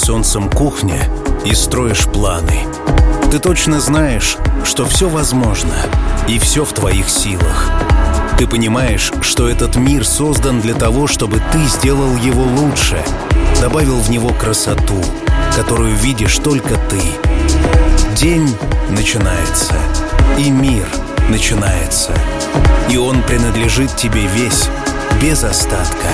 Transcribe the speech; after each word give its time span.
солнцем 0.00 0.48
кухне 0.48 0.98
и 1.44 1.54
строишь 1.54 2.06
планы. 2.06 2.64
Ты 3.30 3.38
точно 3.38 3.80
знаешь, 3.80 4.38
что 4.64 4.86
все 4.86 5.08
возможно 5.08 5.74
и 6.26 6.38
все 6.38 6.64
в 6.64 6.72
твоих 6.72 7.08
силах. 7.08 7.70
Ты 8.38 8.46
понимаешь, 8.46 9.12
что 9.20 9.48
этот 9.48 9.76
мир 9.76 10.06
создан 10.06 10.62
для 10.62 10.74
того, 10.74 11.06
чтобы 11.06 11.40
ты 11.52 11.62
сделал 11.66 12.16
его 12.16 12.42
лучше, 12.42 13.04
добавил 13.60 14.00
в 14.00 14.10
него 14.10 14.30
красоту, 14.30 15.04
которую 15.54 15.94
видишь 15.94 16.38
только 16.38 16.76
ты. 16.88 17.02
День 18.16 18.56
начинается, 18.88 19.74
и 20.38 20.50
мир 20.50 20.88
начинается, 21.28 22.12
и 22.88 22.96
он 22.96 23.22
принадлежит 23.22 23.94
тебе 23.96 24.26
весь, 24.26 24.68
без 25.20 25.44
остатка. 25.44 26.08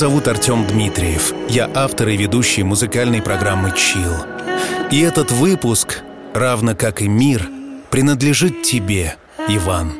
Зовут 0.00 0.28
Артем 0.28 0.66
Дмитриев. 0.66 1.34
Я 1.50 1.70
автор 1.74 2.08
и 2.08 2.16
ведущий 2.16 2.62
музыкальной 2.62 3.20
программы 3.20 3.74
«Чил». 3.76 4.14
И 4.90 4.98
этот 5.00 5.30
выпуск, 5.30 6.00
равно 6.32 6.74
как 6.74 7.02
и 7.02 7.06
мир, 7.06 7.46
принадлежит 7.90 8.62
тебе, 8.62 9.16
Иван. 9.46 9.92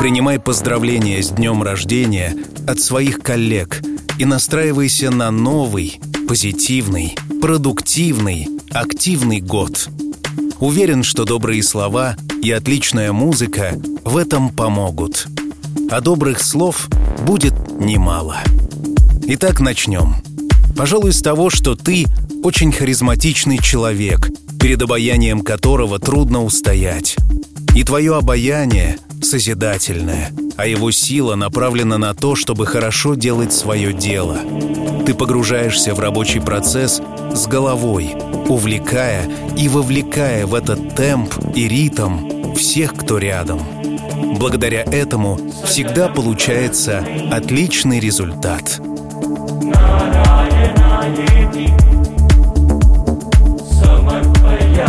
Принимай 0.00 0.40
поздравления 0.40 1.22
с 1.22 1.30
днем 1.30 1.62
рождения 1.62 2.34
от 2.66 2.80
своих 2.80 3.20
коллег 3.20 3.80
и 4.18 4.24
настраивайся 4.24 5.12
на 5.12 5.30
новый, 5.30 6.00
позитивный, 6.26 7.16
продуктивный, 7.40 8.48
активный 8.72 9.40
год. 9.40 9.90
Уверен, 10.58 11.04
что 11.04 11.24
добрые 11.24 11.62
слова 11.62 12.16
и 12.42 12.50
отличная 12.50 13.12
музыка 13.12 13.80
в 14.04 14.16
этом 14.16 14.48
помогут. 14.48 15.28
А 15.88 16.00
добрых 16.00 16.42
слов 16.42 16.88
будет 17.24 17.54
немало. 17.78 18.38
Итак, 19.32 19.60
начнем. 19.60 20.16
Пожалуй, 20.76 21.12
с 21.12 21.22
того, 21.22 21.50
что 21.50 21.76
ты 21.76 22.06
очень 22.42 22.72
харизматичный 22.72 23.58
человек, 23.58 24.28
перед 24.58 24.82
обаянием 24.82 25.42
которого 25.42 26.00
трудно 26.00 26.42
устоять. 26.42 27.14
И 27.76 27.84
твое 27.84 28.16
обаяние 28.16 28.98
созидательное, 29.22 30.32
а 30.56 30.66
его 30.66 30.90
сила 30.90 31.36
направлена 31.36 31.96
на 31.96 32.12
то, 32.12 32.34
чтобы 32.34 32.66
хорошо 32.66 33.14
делать 33.14 33.52
свое 33.52 33.92
дело. 33.92 34.40
Ты 35.06 35.14
погружаешься 35.14 35.94
в 35.94 36.00
рабочий 36.00 36.40
процесс 36.40 37.00
с 37.32 37.46
головой, 37.46 38.12
увлекая 38.48 39.30
и 39.56 39.68
вовлекая 39.68 40.44
в 40.44 40.54
этот 40.56 40.96
темп 40.96 41.32
и 41.54 41.68
ритм 41.68 42.54
всех, 42.56 42.96
кто 42.96 43.18
рядом. 43.18 43.60
Благодаря 44.40 44.82
этому 44.82 45.38
всегда 45.64 46.08
получается 46.08 47.06
отличный 47.30 48.00
результат– 48.00 48.80
नारायणायेति 49.64 51.66
समर्पया 53.74 54.88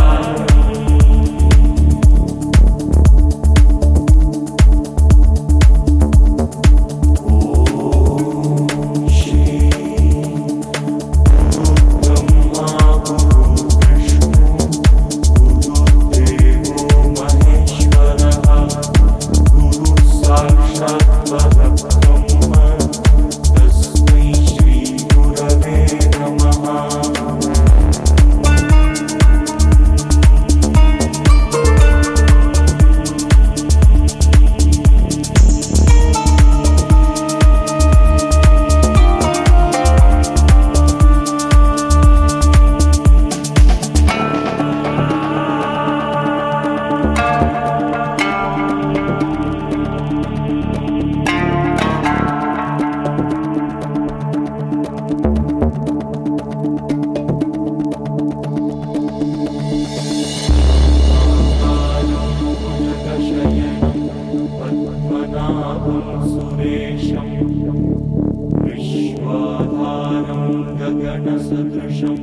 गगनसदृशं 70.80 72.18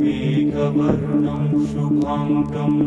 मेघवर्णं 0.00 1.42
शुभाङ्गम्। 1.66 2.80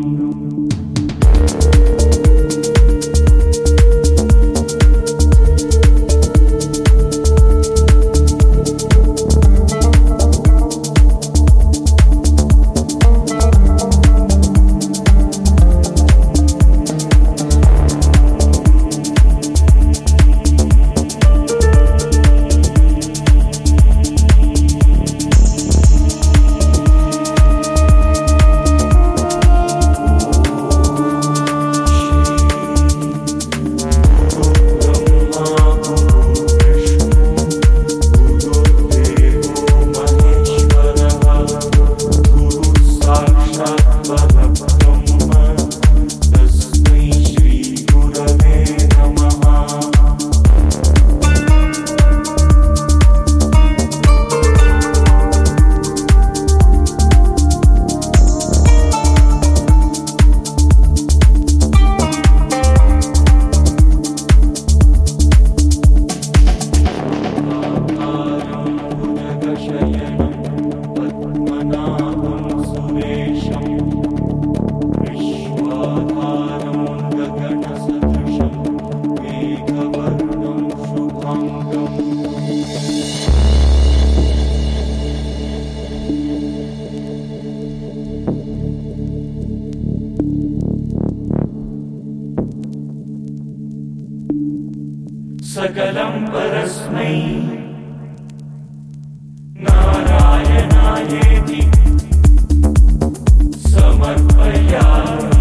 Mein 104.03 104.69
Jahr. 104.69 105.32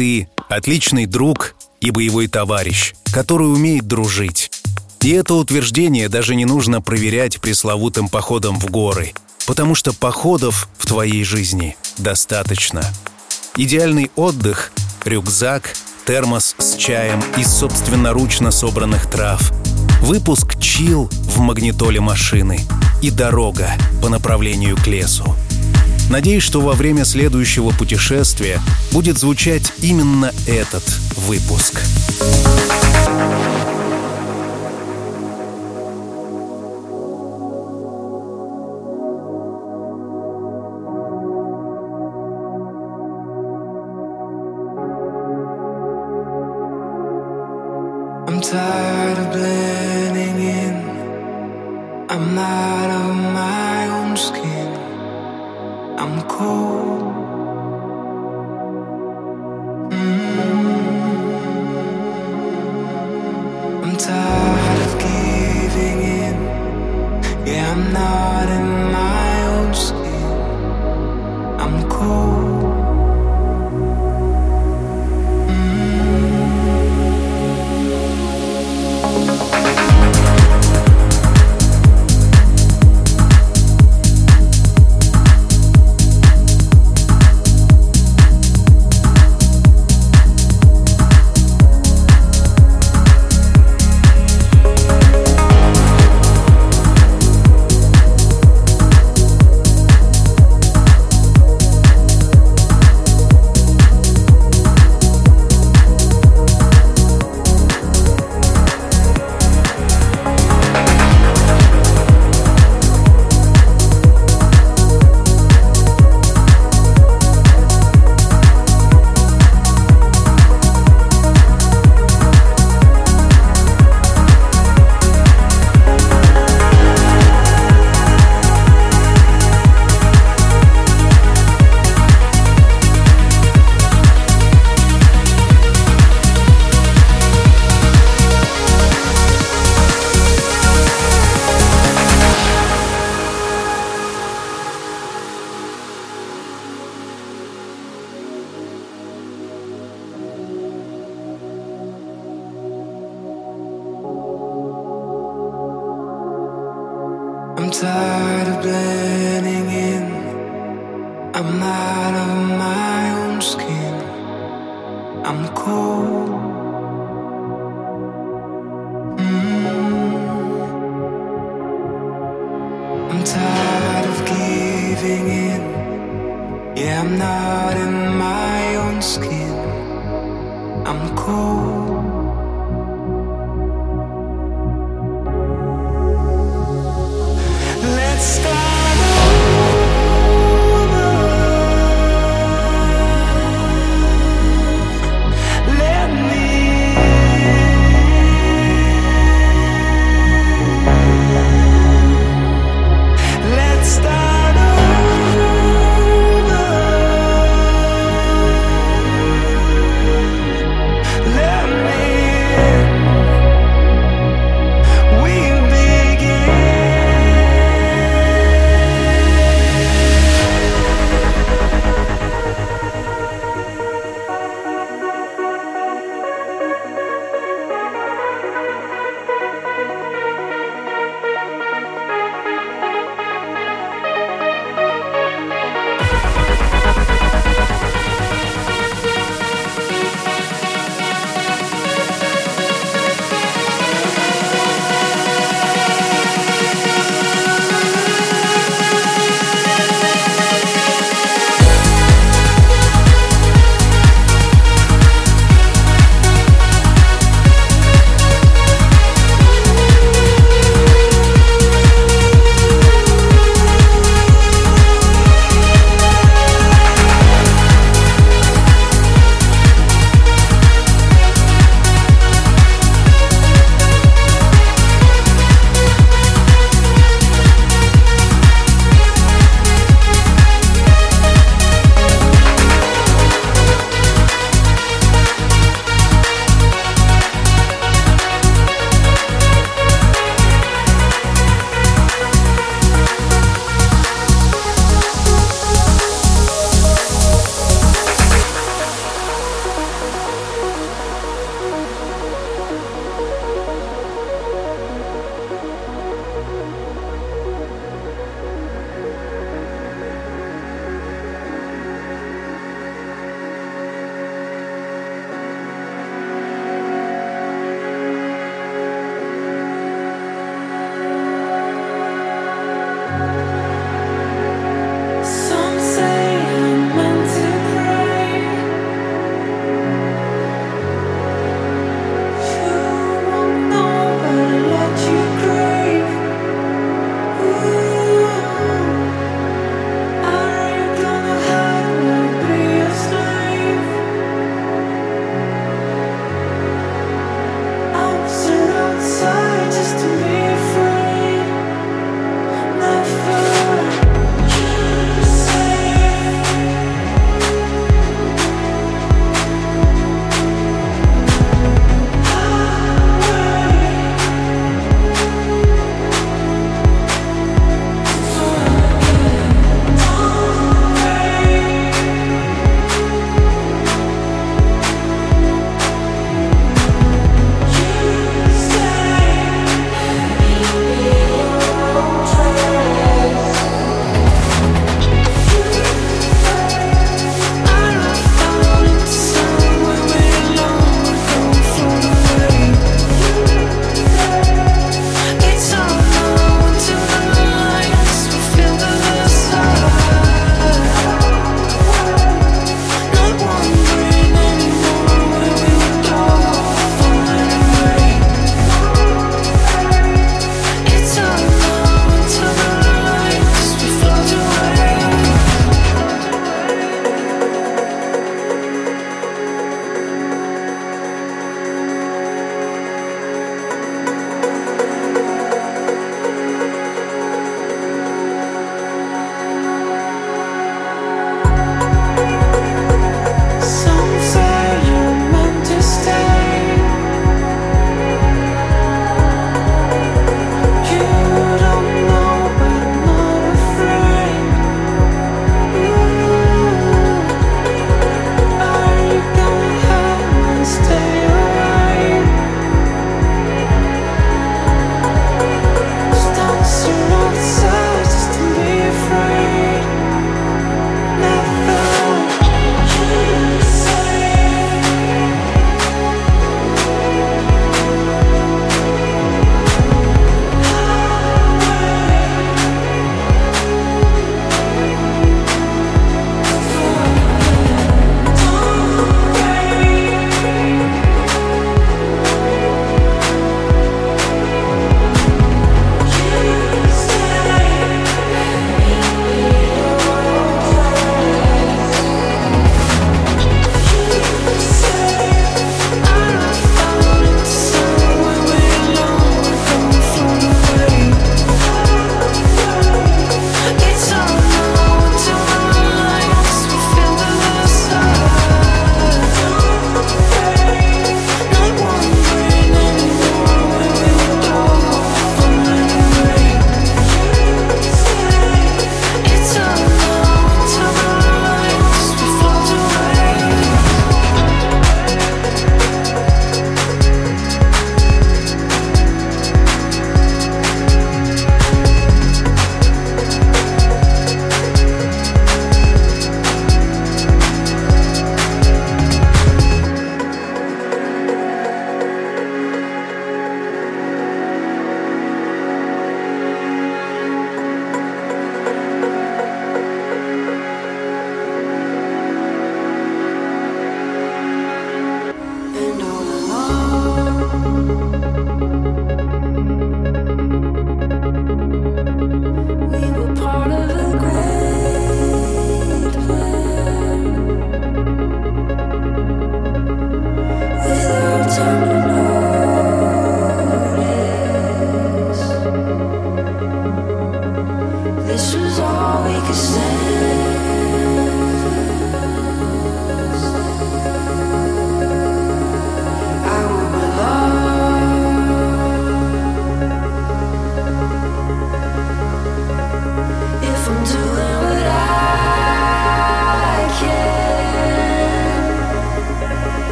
Ты 0.00 0.30
отличный 0.48 1.04
друг 1.04 1.54
и 1.82 1.90
боевой 1.90 2.26
товарищ, 2.26 2.94
который 3.12 3.52
умеет 3.52 3.86
дружить. 3.86 4.50
И 5.02 5.10
это 5.10 5.34
утверждение 5.34 6.08
даже 6.08 6.34
не 6.34 6.46
нужно 6.46 6.80
проверять 6.80 7.38
пресловутым 7.38 8.08
походом 8.08 8.58
в 8.58 8.70
горы, 8.70 9.12
потому 9.46 9.74
что 9.74 9.92
походов 9.92 10.70
в 10.78 10.86
твоей 10.86 11.22
жизни 11.22 11.76
достаточно. 11.98 12.82
Идеальный 13.58 14.10
отдых— 14.16 14.72
рюкзак, 15.04 15.74
термос 16.06 16.54
с 16.56 16.76
чаем 16.76 17.22
из 17.36 17.48
собственноручно 17.52 18.52
собранных 18.52 19.10
трав, 19.10 19.52
выпуск 20.00 20.58
«Чил» 20.58 21.10
в 21.12 21.40
магнитоле 21.40 22.00
машины 22.00 22.58
и 23.02 23.10
дорога 23.10 23.68
по 24.00 24.08
направлению 24.08 24.78
к 24.78 24.86
лесу. 24.86 25.36
Надеюсь, 26.10 26.42
что 26.42 26.60
во 26.60 26.72
время 26.72 27.04
следующего 27.04 27.70
путешествия 27.70 28.60
будет 28.90 29.16
звучать 29.16 29.72
именно 29.80 30.32
этот 30.48 30.82
выпуск. 31.16 31.80
I'm 32.20 32.79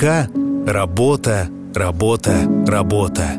Ну 0.00 0.06
а 0.06 0.26
пока 0.26 0.28
работа, 0.66 1.48
работа, 1.74 2.48
работа. 2.66 3.36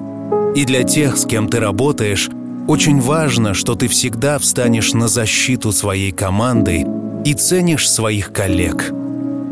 И 0.55 0.66
для 0.66 0.84
тех, 0.84 1.18
с 1.18 1.26
кем 1.26 1.47
ты 1.47 1.59
работаешь, 1.59 2.30
очень 2.68 2.99
важно, 2.99 3.53
что 3.53 3.76
ты 3.76 3.88
всегда 3.88 4.38
встанешь 4.38 4.93
на 4.93 5.07
защиту 5.07 5.72
своей 5.72 6.12
команды 6.12 6.86
и 7.26 7.34
ценишь 7.34 7.89
своих 7.89 8.32
коллег. 8.32 8.91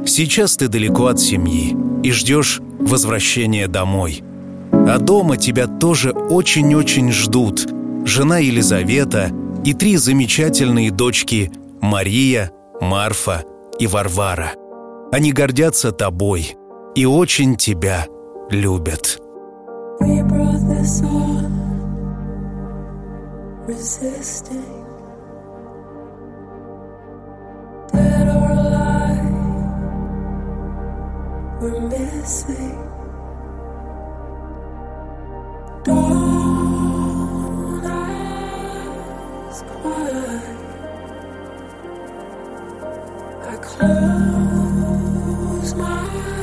Сейчас 0.05 0.57
ты 0.57 0.67
далеко 0.67 1.07
от 1.07 1.19
семьи 1.19 1.75
и 2.03 2.11
ждешь 2.11 2.61
возвращения 2.79 3.67
домой. 3.67 4.23
А 4.71 4.99
дома 4.99 5.37
тебя 5.37 5.67
тоже 5.67 6.11
очень-очень 6.11 7.11
ждут 7.11 7.67
жена 8.05 8.37
Елизавета 8.37 9.31
и 9.65 9.73
три 9.73 9.97
замечательные 9.97 10.91
дочки 10.91 11.51
Мария, 11.81 12.51
Марфа 12.81 13.43
и 13.79 13.87
Варвара. 13.87 14.51
Они 15.11 15.31
гордятся 15.31 15.91
тобой 15.91 16.58
и 16.95 17.05
очень 17.05 17.55
тебя 17.55 18.05
любят. 18.49 19.19
Close 45.59 45.73
my 45.75 45.85
eyes. 45.85 46.38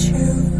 You. 0.00 0.59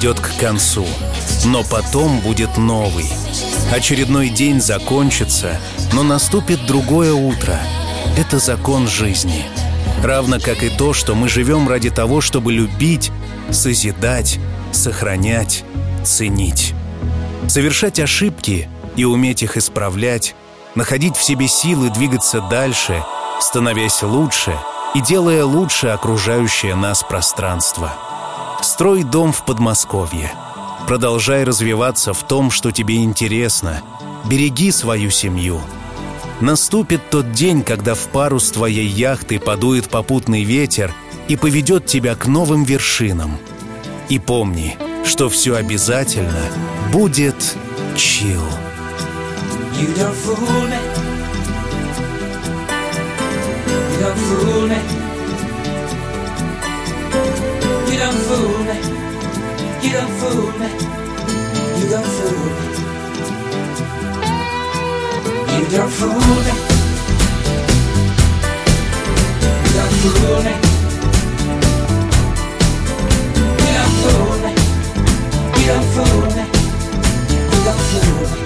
Подойдет 0.00 0.20
к 0.20 0.40
концу, 0.40 0.86
но 1.44 1.62
потом 1.62 2.20
будет 2.20 2.56
новый. 2.56 3.04
Очередной 3.70 4.30
день 4.30 4.58
закончится, 4.58 5.60
но 5.92 6.02
наступит 6.02 6.64
другое 6.64 7.12
утро. 7.12 7.58
Это 8.16 8.38
закон 8.38 8.88
жизни. 8.88 9.44
Равно 10.02 10.38
как 10.40 10.62
и 10.62 10.70
то, 10.70 10.94
что 10.94 11.14
мы 11.14 11.28
живем 11.28 11.68
ради 11.68 11.90
того, 11.90 12.22
чтобы 12.22 12.52
любить, 12.52 13.12
созидать, 13.50 14.38
сохранять, 14.72 15.64
ценить. 16.02 16.72
Совершать 17.46 18.00
ошибки 18.00 18.70
и 18.96 19.04
уметь 19.04 19.42
их 19.42 19.58
исправлять, 19.58 20.34
находить 20.74 21.16
в 21.16 21.22
себе 21.22 21.46
силы 21.46 21.90
двигаться 21.90 22.40
дальше, 22.40 23.04
становясь 23.38 24.02
лучше 24.02 24.54
и 24.94 25.02
делая 25.02 25.44
лучше 25.44 25.88
окружающее 25.88 26.74
нас 26.74 27.02
пространство– 27.02 27.92
Строй 28.62 29.04
дом 29.04 29.32
в 29.32 29.44
Подмосковье. 29.44 30.32
Продолжай 30.86 31.44
развиваться 31.44 32.12
в 32.12 32.22
том, 32.26 32.50
что 32.50 32.70
тебе 32.70 32.96
интересно. 32.96 33.82
Береги 34.24 34.70
свою 34.70 35.10
семью. 35.10 35.60
Наступит 36.40 37.10
тот 37.10 37.32
день, 37.32 37.62
когда 37.62 37.94
в 37.94 38.06
пару 38.08 38.38
с 38.38 38.50
твоей 38.50 38.86
яхты 38.86 39.38
подует 39.38 39.88
попутный 39.88 40.44
ветер 40.44 40.94
и 41.28 41.36
поведет 41.36 41.86
тебя 41.86 42.14
к 42.14 42.26
новым 42.26 42.64
вершинам. 42.64 43.38
И 44.08 44.18
помни, 44.18 44.76
что 45.04 45.28
все 45.28 45.56
обязательно 45.56 46.42
будет 46.92 47.56
чил. 47.96 48.42
You 49.78 49.94
don't 49.96 50.14
fool 50.14 50.68
me. 50.68 50.78
You 53.90 54.00
don't 54.00 54.16
fool 54.16 54.68
me. 54.68 54.99
You 59.90 59.96
don't 59.96 60.12
fool 60.20 60.52
me. 60.52 60.68
You 61.80 61.86
don't 61.90 62.06
fool 62.16 62.46
me. 62.54 62.64
You 65.58 65.66
don't 65.68 65.90
fool 65.90 66.14
me. 66.46 66.52
You 69.64 69.72
don't 69.74 69.94
fool 70.00 70.42
me. 70.44 70.52
You 73.58 73.72
don't 73.74 73.94
fool 74.00 74.34
me. 74.44 74.52
You 75.58 75.66
don't 75.66 75.86
fool 75.92 76.26
me. 76.36 76.44
You 77.34 77.64
don't 77.64 77.80
fool 77.80 78.30
me. 78.30 78.39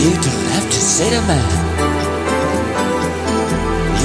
You 0.00 0.12
don't 0.12 0.48
have 0.56 0.64
to 0.64 0.80
say 0.80 1.10
to 1.10 1.20
man. 1.28 1.50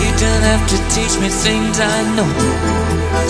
You 0.02 0.12
don't 0.24 0.44
have 0.52 0.68
to 0.72 0.78
teach 0.94 1.16
me 1.22 1.30
things 1.30 1.80
I 1.80 1.98
know. 2.16 2.32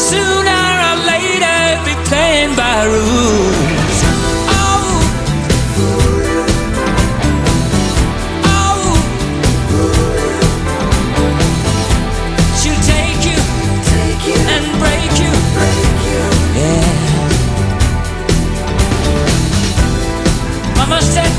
Sooner 0.09 0.65
or 0.89 0.97
later, 1.11 1.45
I'll 1.45 1.85
be 1.85 1.93
playing 2.09 2.55
by 2.55 2.85
rules. 2.85 3.99
Oh. 4.49 4.65
oh. 8.45 8.95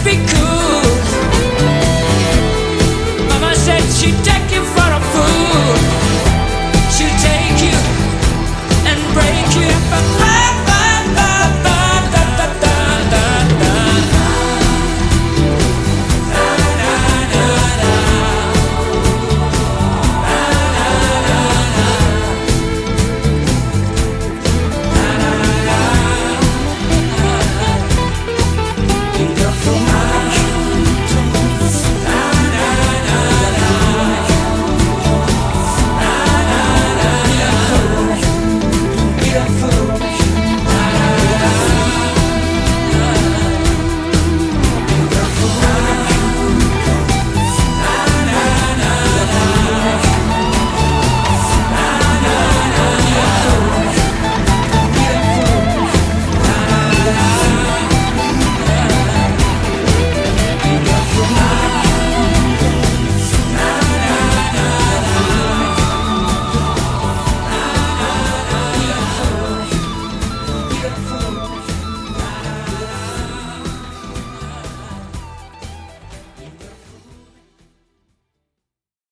because 0.05 0.46